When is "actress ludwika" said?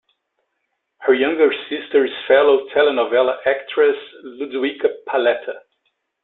3.45-4.89